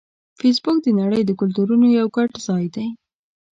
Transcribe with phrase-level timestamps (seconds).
[0.39, 2.87] فېسبوک د نړۍ د کلتورونو یو ګډ ځای دی